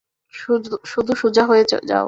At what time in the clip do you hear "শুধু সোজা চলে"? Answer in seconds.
0.33-1.85